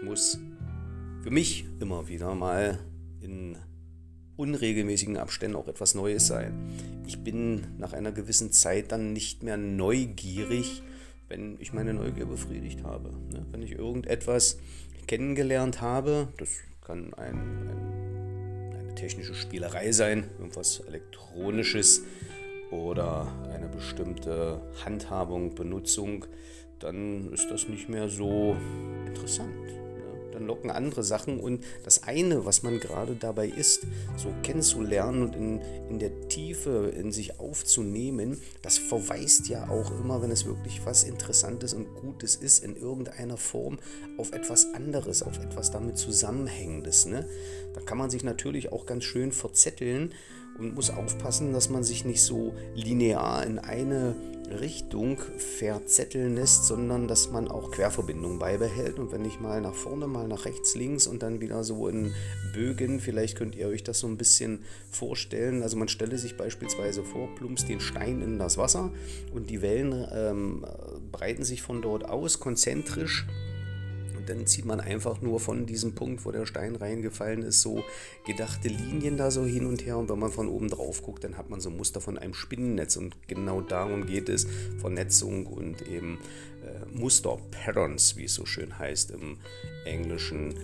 Es 0.00 0.06
muss 0.06 0.38
für 1.22 1.30
mich 1.30 1.66
immer 1.78 2.08
wieder 2.08 2.34
mal 2.34 2.78
in 3.20 3.58
unregelmäßigen 4.36 5.18
Abständen 5.18 5.56
auch 5.56 5.68
etwas 5.68 5.94
Neues 5.94 6.26
sein. 6.26 6.54
Ich 7.06 7.22
bin 7.22 7.66
nach 7.76 7.92
einer 7.92 8.10
gewissen 8.10 8.50
Zeit 8.50 8.92
dann 8.92 9.12
nicht 9.12 9.42
mehr 9.42 9.58
neugierig, 9.58 10.82
wenn 11.28 11.60
ich 11.60 11.74
meine 11.74 11.92
Neugier 11.92 12.24
befriedigt 12.24 12.82
habe. 12.82 13.10
Ne? 13.30 13.44
Wenn 13.50 13.60
ich 13.60 13.72
irgendetwas 13.72 14.58
kennengelernt 15.06 15.82
habe, 15.82 16.28
das 16.38 16.48
kann 16.82 17.12
ein, 17.14 17.34
ein, 17.68 18.74
eine 18.78 18.94
technische 18.94 19.34
Spielerei 19.34 19.92
sein, 19.92 20.30
irgendwas 20.38 20.80
Elektronisches 20.80 22.04
oder 22.70 23.30
eine 23.52 23.68
bestimmte 23.68 24.62
Handhabung, 24.82 25.54
Benutzung, 25.54 26.24
dann 26.78 27.30
ist 27.34 27.50
das 27.50 27.68
nicht 27.68 27.90
mehr 27.90 28.08
so 28.08 28.56
interessant 29.06 29.89
dann 30.40 30.46
locken 30.46 30.70
andere 30.70 31.02
Sachen 31.02 31.38
und 31.38 31.64
das 31.84 32.02
eine, 32.02 32.44
was 32.44 32.62
man 32.62 32.80
gerade 32.80 33.14
dabei 33.14 33.46
ist, 33.46 33.86
so 34.16 34.32
kennenzulernen 34.42 35.22
und 35.22 35.36
in, 35.36 35.60
in 35.88 35.98
der 35.98 36.28
Tiefe 36.28 36.92
in 36.96 37.12
sich 37.12 37.38
aufzunehmen, 37.38 38.40
das 38.62 38.78
verweist 38.78 39.48
ja 39.48 39.68
auch 39.68 39.90
immer, 40.00 40.22
wenn 40.22 40.30
es 40.30 40.46
wirklich 40.46 40.84
was 40.84 41.04
Interessantes 41.04 41.74
und 41.74 41.94
Gutes 41.94 42.36
ist, 42.36 42.64
in 42.64 42.76
irgendeiner 42.76 43.36
Form 43.36 43.78
auf 44.16 44.32
etwas 44.32 44.72
anderes, 44.74 45.22
auf 45.22 45.38
etwas 45.38 45.70
damit 45.70 45.98
Zusammenhängendes. 45.98 47.06
Ne? 47.06 47.26
Da 47.74 47.80
kann 47.80 47.98
man 47.98 48.10
sich 48.10 48.24
natürlich 48.24 48.72
auch 48.72 48.86
ganz 48.86 49.04
schön 49.04 49.32
verzetteln 49.32 50.14
und 50.60 50.74
muss 50.74 50.90
aufpassen, 50.90 51.52
dass 51.52 51.70
man 51.70 51.82
sich 51.82 52.04
nicht 52.04 52.22
so 52.22 52.54
linear 52.74 53.44
in 53.44 53.58
eine 53.58 54.14
Richtung 54.58 55.18
verzetteln 55.38 56.34
lässt, 56.34 56.66
sondern 56.66 57.06
dass 57.06 57.30
man 57.30 57.48
auch 57.48 57.70
Querverbindungen 57.70 58.38
beibehält. 58.38 58.98
Und 58.98 59.12
wenn 59.12 59.24
ich 59.24 59.38
mal 59.38 59.60
nach 59.60 59.74
vorne, 59.74 60.06
mal 60.06 60.26
nach 60.26 60.44
rechts, 60.44 60.74
links 60.74 61.06
und 61.06 61.22
dann 61.22 61.40
wieder 61.40 61.62
so 61.62 61.88
in 61.88 62.12
Bögen, 62.52 63.00
vielleicht 63.00 63.36
könnt 63.36 63.54
ihr 63.54 63.68
euch 63.68 63.84
das 63.84 64.00
so 64.00 64.08
ein 64.08 64.16
bisschen 64.16 64.64
vorstellen. 64.90 65.62
Also 65.62 65.76
man 65.76 65.88
stelle 65.88 66.18
sich 66.18 66.36
beispielsweise 66.36 67.04
vor, 67.04 67.28
plumpst 67.36 67.68
den 67.68 67.80
Stein 67.80 68.22
in 68.22 68.38
das 68.38 68.58
Wasser 68.58 68.90
und 69.32 69.50
die 69.50 69.62
Wellen 69.62 70.06
ähm, 70.12 70.66
breiten 71.12 71.44
sich 71.44 71.62
von 71.62 71.80
dort 71.80 72.04
aus 72.04 72.40
konzentrisch 72.40 73.26
dann 74.26 74.46
zieht 74.46 74.64
man 74.64 74.80
einfach 74.80 75.20
nur 75.20 75.40
von 75.40 75.66
diesem 75.66 75.94
Punkt, 75.94 76.24
wo 76.24 76.30
der 76.30 76.46
Stein 76.46 76.76
reingefallen 76.76 77.42
ist, 77.42 77.60
so 77.60 77.82
gedachte 78.26 78.68
Linien 78.68 79.16
da 79.16 79.30
so 79.30 79.44
hin 79.44 79.66
und 79.66 79.84
her. 79.84 79.98
Und 79.98 80.08
wenn 80.08 80.18
man 80.18 80.32
von 80.32 80.48
oben 80.48 80.68
drauf 80.68 81.02
guckt, 81.02 81.24
dann 81.24 81.36
hat 81.36 81.50
man 81.50 81.60
so 81.60 81.70
Muster 81.70 82.00
von 82.00 82.18
einem 82.18 82.34
Spinnennetz. 82.34 82.96
Und 82.96 83.16
genau 83.28 83.60
darum 83.60 84.06
geht 84.06 84.28
es, 84.28 84.46
Vernetzung 84.78 85.46
und 85.46 85.82
eben 85.82 86.18
äh, 86.64 86.86
Muster, 86.96 87.38
Patterns, 87.50 88.16
wie 88.16 88.24
es 88.24 88.34
so 88.34 88.46
schön 88.46 88.78
heißt 88.78 89.10
im 89.10 89.38
Englischen 89.84 90.54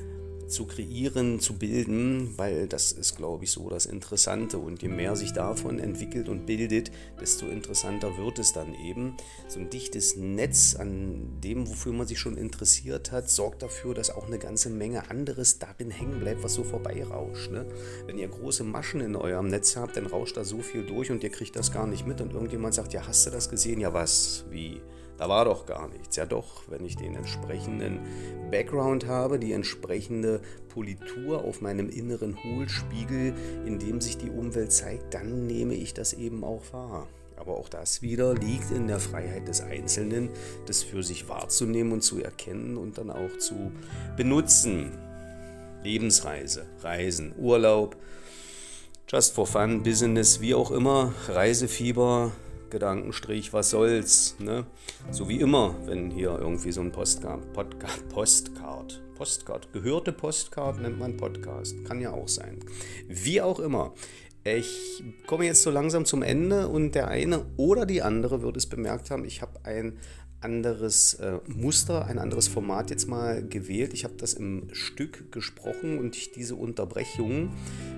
zu 0.49 0.67
kreieren, 0.67 1.41
zu 1.41 1.55
bilden, 1.59 2.37
weil 2.37 2.69
das 2.69 2.93
ist, 2.93 3.17
glaube 3.17 3.45
ich, 3.45 3.50
so 3.50 3.69
das 3.69 3.87
Interessante. 3.87 4.59
Und 4.59 4.83
je 4.83 4.88
mehr 4.88 5.17
sich 5.17 5.33
davon 5.33 5.79
entwickelt 5.79 6.29
und 6.29 6.47
bildet, 6.47 6.91
desto 7.21 7.47
interessanter 7.47 8.17
wird 8.19 8.38
es 8.38 8.53
dann 8.53 8.75
eben. 8.75 9.17
So 9.49 9.61
ein 9.61 9.71
dichtes 9.71 10.17
Netz 10.17 10.76
an 10.76 11.41
dem, 11.43 11.69
wofür 11.69 11.93
man 11.93 12.07
sich 12.07 12.19
schon 12.19 12.37
interessiert 12.37 13.12
hat, 13.12 13.29
sorgt 13.29 13.62
dafür, 13.62 13.95
dass 13.95 14.11
auch 14.11 14.26
eine 14.26 14.38
ganze 14.38 14.71
Menge 14.71 15.11
anderes 15.11 15.59
darin 15.59 15.91
hängen 15.91 16.21
bleibt, 16.21 16.43
was 16.43 16.55
so 16.55 16.65
vorbeirauscht. 16.65 17.50
Ne? 17.50 17.67
Wenn 18.07 18.19
ihr 18.19 18.29
große 18.29 18.65
Maschen 18.65 19.00
in 19.00 19.17
eurem 19.17 19.49
Netz 19.49 19.76
habt, 19.76 19.97
dann 19.97 20.07
rauscht 20.07 20.37
da 20.37 20.45
so 20.45 20.59
viel 20.59 20.85
durch 20.85 21.11
und 21.11 21.23
ihr 21.23 21.31
kriegt 21.31 21.57
das 21.57 21.73
gar 21.73 21.87
nicht 21.87 22.07
mit. 22.07 22.21
Und 22.21 22.33
irgendjemand 22.33 22.75
sagt, 22.75 22.93
ja, 22.93 23.07
hast 23.07 23.26
du 23.26 23.31
das 23.31 23.49
gesehen? 23.49 23.81
Ja, 23.81 23.93
was? 23.93 24.45
Wie? 24.50 24.81
Da 25.18 25.28
war 25.28 25.44
doch 25.44 25.66
gar 25.66 25.88
nichts. 25.88 26.16
Ja 26.16 26.26
doch, 26.26 26.62
wenn 26.68 26.85
ich 26.85 26.96
den 26.96 27.16
entsprechenden 27.16 28.00
Background 28.50 29.06
habe, 29.06 29.38
die 29.38 29.52
entsprechende 29.52 30.40
Politur 30.68 31.44
auf 31.44 31.61
meinem 31.61 31.88
inneren 31.88 32.37
Hohlspiegel, 32.42 33.32
in 33.64 33.78
dem 33.78 34.00
sich 34.00 34.18
die 34.18 34.30
Umwelt 34.30 34.73
zeigt, 34.73 35.14
dann 35.14 35.46
nehme 35.46 35.75
ich 35.75 35.94
das 35.94 36.12
eben 36.12 36.44
auch 36.44 36.62
wahr. 36.73 37.06
Aber 37.37 37.56
auch 37.56 37.68
das 37.68 38.02
wieder 38.02 38.35
liegt 38.35 38.70
in 38.70 38.87
der 38.88 38.99
Freiheit 38.99 39.46
des 39.49 39.61
Einzelnen, 39.61 40.30
das 40.66 40.82
für 40.82 41.02
sich 41.02 41.28
wahrzunehmen 41.28 41.92
und 41.92 42.02
zu 42.02 42.23
erkennen 42.23 42.76
und 42.76 42.99
dann 42.99 43.11
auch 43.11 43.38
zu 43.38 43.73
benutzen. 44.16 44.92
Lebensreise, 45.82 46.66
Reisen, 46.82 47.35
Urlaub, 47.38 47.96
Just 49.08 49.35
for 49.35 49.46
Fun, 49.46 49.82
Business, 49.82 50.40
wie 50.40 50.54
auch 50.54 50.73
immer, 50.73 51.14
Reisefieber, 51.28 52.32
Gedankenstrich, 52.70 53.52
was 53.52 53.70
soll's, 53.70 54.37
ne? 54.38 54.66
So 55.11 55.28
wie 55.28 55.40
immer, 55.40 55.75
wenn 55.87 56.11
hier 56.11 56.38
irgendwie 56.38 56.73
so 56.73 56.80
ein 56.80 56.92
Postcard, 56.92 57.52
Podcast, 57.52 58.08
Postcard, 58.08 59.02
Postcard, 59.14 59.73
gehörte 59.73 60.12
Postcard 60.12 60.80
nennt 60.80 60.99
man 60.99 61.16
Podcast, 61.16 61.85
kann 61.85 62.00
ja 62.00 62.12
auch 62.12 62.28
sein. 62.28 62.61
Wie 63.08 63.40
auch 63.40 63.61
immer. 63.61 63.94
Ich 64.44 65.02
komme 65.26 65.44
jetzt 65.46 65.62
so 65.62 65.70
langsam 65.70 66.04
zum 66.04 66.23
Ende 66.23 66.68
und 66.68 66.94
der 66.94 67.08
eine 67.08 67.46
oder 67.56 67.85
die 67.85 68.02
andere 68.02 68.42
wird 68.42 68.56
es 68.56 68.66
bemerkt 68.66 69.11
haben, 69.11 69.25
ich 69.25 69.42
habe 69.42 69.64
ein 69.64 69.99
anderes 70.47 71.15
äh, 71.15 71.41
Muster, 71.49 72.07
ein 72.07 72.21
anderes 72.21 72.47
Format 72.47 72.91
jetzt 72.91 73.09
mal 73.09 73.43
gewählt. 73.43 73.93
Ich 73.93 74.05
habe 74.05 74.15
das 74.17 74.33
im 74.33 74.69
Stück 74.71 75.33
gesprochen 75.33 75.99
und 75.99 76.15
ich 76.15 76.31
diese 76.31 76.55
Unterbrechung 76.55 77.50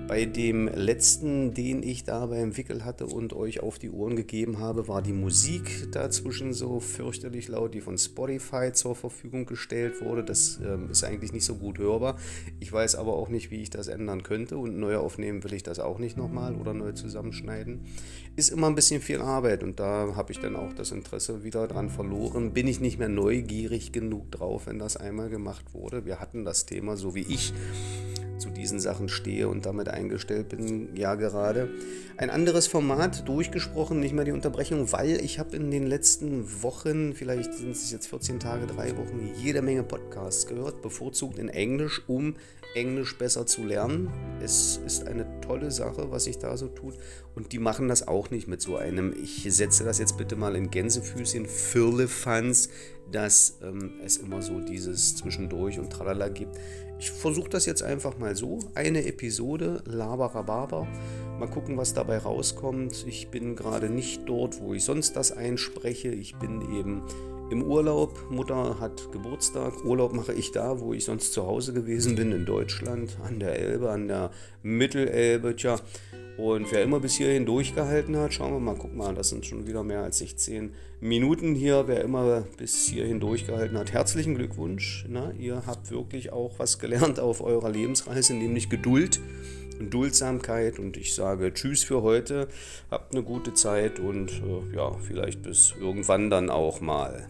bei 0.08 0.24
dem 0.24 0.66
letzten, 0.68 1.52
den 1.52 1.82
ich 1.82 2.04
da 2.04 2.24
beim 2.24 2.56
Wickel 2.56 2.86
hatte 2.86 3.04
und 3.04 3.34
euch 3.34 3.60
auf 3.62 3.78
die 3.78 3.90
Ohren 3.90 4.16
gegeben 4.16 4.60
habe, 4.60 4.88
war 4.88 5.02
die 5.02 5.12
Musik 5.12 5.92
dazwischen 5.92 6.54
so 6.54 6.80
fürchterlich 6.80 7.48
laut, 7.48 7.74
die 7.74 7.82
von 7.82 7.98
Spotify 7.98 8.72
zur 8.72 8.96
Verfügung 8.96 9.44
gestellt 9.44 10.00
wurde. 10.00 10.24
Das 10.24 10.58
ähm, 10.64 10.90
ist 10.90 11.04
eigentlich 11.04 11.34
nicht 11.34 11.44
so 11.44 11.56
gut 11.56 11.78
hörbar. 11.78 12.16
Ich 12.60 12.72
weiß 12.72 12.94
aber 12.94 13.12
auch 13.12 13.28
nicht, 13.28 13.50
wie 13.50 13.60
ich 13.60 13.68
das 13.68 13.88
ändern 13.88 14.22
könnte 14.22 14.56
und 14.56 14.78
neu 14.78 14.96
aufnehmen 14.96 15.44
will 15.44 15.52
ich 15.52 15.62
das 15.62 15.80
auch 15.80 15.98
nicht 15.98 16.16
nochmal 16.16 16.54
oder 16.54 16.72
neu 16.72 16.92
zusammenschneiden. 16.92 17.80
Ist 18.36 18.48
immer 18.48 18.68
ein 18.68 18.74
bisschen 18.74 19.02
viel 19.02 19.20
Arbeit 19.20 19.62
und 19.62 19.78
da 19.78 20.14
habe 20.16 20.32
ich 20.32 20.40
dann 20.40 20.56
auch 20.56 20.72
das 20.72 20.90
Interesse 20.90 21.44
wieder 21.44 21.68
dran 21.68 21.90
verloren. 21.90 22.37
Bin 22.38 22.66
ich 22.66 22.80
nicht 22.80 22.98
mehr 22.98 23.08
neugierig 23.08 23.92
genug 23.92 24.30
drauf, 24.32 24.66
wenn 24.66 24.78
das 24.78 24.96
einmal 24.96 25.28
gemacht 25.28 25.74
wurde. 25.74 26.04
Wir 26.04 26.20
hatten 26.20 26.44
das 26.44 26.66
Thema, 26.66 26.96
so 26.96 27.14
wie 27.14 27.22
ich 27.22 27.52
zu 28.38 28.50
diesen 28.50 28.78
Sachen 28.80 29.08
stehe 29.08 29.48
und 29.48 29.66
damit 29.66 29.88
eingestellt 29.88 30.48
bin, 30.48 30.94
ja 30.94 31.16
gerade. 31.16 31.68
Ein 32.16 32.30
anderes 32.30 32.66
Format 32.66 33.28
durchgesprochen, 33.28 34.00
nicht 34.00 34.14
mehr 34.14 34.24
die 34.24 34.32
Unterbrechung, 34.32 34.90
weil 34.92 35.22
ich 35.24 35.38
habe 35.38 35.56
in 35.56 35.70
den 35.70 35.86
letzten 35.86 36.62
Wochen, 36.62 37.14
vielleicht 37.14 37.54
sind 37.54 37.72
es 37.72 37.90
jetzt 37.90 38.08
14 38.08 38.40
Tage, 38.40 38.66
drei 38.66 38.96
Wochen, 38.96 39.30
jede 39.36 39.62
Menge 39.62 39.82
Podcasts 39.82 40.46
gehört, 40.46 40.82
bevorzugt 40.82 41.38
in 41.38 41.48
Englisch, 41.48 42.02
um 42.06 42.36
Englisch 42.78 43.18
besser 43.18 43.44
zu 43.44 43.64
lernen. 43.64 44.08
Es 44.40 44.80
ist 44.86 45.06
eine 45.08 45.26
tolle 45.40 45.72
Sache, 45.72 46.12
was 46.12 46.24
sich 46.24 46.38
da 46.38 46.56
so 46.56 46.68
tut. 46.68 46.94
Und 47.34 47.52
die 47.52 47.58
machen 47.58 47.88
das 47.88 48.06
auch 48.06 48.30
nicht 48.30 48.46
mit 48.46 48.62
so 48.62 48.76
einem, 48.76 49.12
ich 49.12 49.42
setze 49.48 49.82
das 49.82 49.98
jetzt 49.98 50.16
bitte 50.16 50.36
mal 50.36 50.54
in 50.54 50.70
Gänsefüßchen, 50.70 51.46
Firlefanz, 51.46 52.68
dass 53.10 53.58
ähm, 53.62 53.94
es 54.04 54.18
immer 54.18 54.42
so 54.42 54.60
dieses 54.60 55.16
Zwischendurch 55.16 55.80
und 55.80 55.90
Tralala 55.90 56.28
gibt. 56.28 56.56
Ich 57.00 57.10
versuche 57.10 57.48
das 57.48 57.66
jetzt 57.66 57.82
einfach 57.82 58.16
mal 58.18 58.36
so. 58.36 58.60
Eine 58.74 59.06
Episode, 59.06 59.82
Laberababer. 59.84 60.86
Mal 61.38 61.48
gucken, 61.48 61.76
was 61.76 61.94
dabei 61.94 62.18
rauskommt. 62.18 63.04
Ich 63.08 63.28
bin 63.28 63.56
gerade 63.56 63.90
nicht 63.90 64.22
dort, 64.28 64.60
wo 64.60 64.74
ich 64.74 64.84
sonst 64.84 65.16
das 65.16 65.32
einspreche. 65.32 66.08
Ich 66.08 66.36
bin 66.36 66.60
eben 66.76 67.02
im 67.50 67.62
Urlaub. 67.62 68.30
Mutter 68.30 68.78
hat 68.80 69.10
Geburtstag. 69.12 69.84
Urlaub 69.84 70.12
mache 70.12 70.32
ich 70.32 70.52
da, 70.52 70.80
wo 70.80 70.92
ich 70.92 71.04
sonst 71.04 71.32
zu 71.32 71.46
Hause 71.46 71.72
gewesen 71.72 72.14
bin, 72.14 72.32
in 72.32 72.44
Deutschland, 72.44 73.16
an 73.24 73.40
der 73.40 73.58
Elbe, 73.58 73.90
an 73.90 74.08
der 74.08 74.30
Mittelelbe. 74.62 75.56
Tja, 75.56 75.76
und 76.36 76.70
wer 76.70 76.82
immer 76.82 77.00
bis 77.00 77.16
hierhin 77.16 77.46
durchgehalten 77.46 78.16
hat, 78.16 78.32
schauen 78.32 78.52
wir 78.52 78.60
mal, 78.60 78.76
guck 78.78 78.94
mal, 78.94 79.14
das 79.14 79.30
sind 79.30 79.44
schon 79.44 79.66
wieder 79.66 79.82
mehr 79.82 80.02
als 80.02 80.18
16 80.18 80.72
Minuten 81.00 81.54
hier. 81.54 81.88
Wer 81.88 82.02
immer 82.02 82.44
bis 82.56 82.86
hierhin 82.86 83.18
durchgehalten 83.18 83.76
hat, 83.76 83.92
herzlichen 83.92 84.36
Glückwunsch. 84.36 85.04
Na, 85.08 85.32
ihr 85.32 85.64
habt 85.66 85.90
wirklich 85.90 86.30
auch 86.32 86.58
was 86.58 86.78
gelernt 86.78 87.18
auf 87.18 87.40
eurer 87.40 87.70
Lebensreise, 87.70 88.34
nämlich 88.34 88.68
Geduld 88.68 89.20
und 89.80 89.92
Duldsamkeit. 89.92 90.78
Und 90.78 90.96
ich 90.96 91.14
sage 91.14 91.52
Tschüss 91.52 91.82
für 91.82 92.02
heute. 92.02 92.48
Habt 92.90 93.14
eine 93.14 93.24
gute 93.24 93.54
Zeit 93.54 93.98
und 93.98 94.30
äh, 94.30 94.76
ja, 94.76 94.92
vielleicht 94.92 95.42
bis 95.42 95.74
irgendwann 95.80 96.30
dann 96.30 96.50
auch 96.50 96.80
mal. 96.80 97.28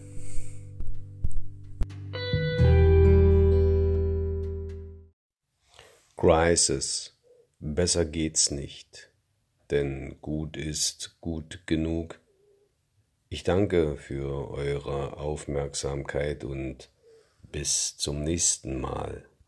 Crisis 6.19 7.17
Besser 7.61 8.03
geht's 8.03 8.51
nicht, 8.51 9.09
denn 9.71 10.17
gut 10.19 10.57
ist 10.57 11.15
gut 11.21 11.61
genug. 11.65 12.19
Ich 13.29 13.43
danke 13.43 13.95
für 13.95 14.51
eure 14.51 15.15
Aufmerksamkeit 15.15 16.43
und 16.43 16.89
bis 17.53 17.95
zum 17.95 18.21
nächsten 18.25 18.81
Mal. 18.81 19.28